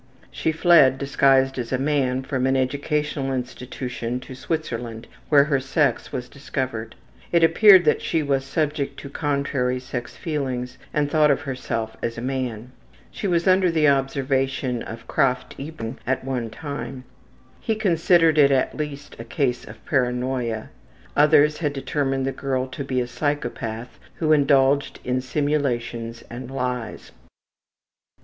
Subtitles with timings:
[0.31, 6.11] She fled disguised as a man from an educational institution to Switzerland where her sex
[6.11, 6.95] was discovered.
[7.31, 12.17] It appeared that she was subject to contrary sex feelings and thought of herself as
[12.17, 12.71] a man.
[13.11, 17.03] She was under the observation of Krafft Ebing at one time.
[17.59, 20.69] He considered it at least as a case of paranoia.
[21.15, 27.11] Others had determined the girl to be a psychopath who indulged in simulations and lies.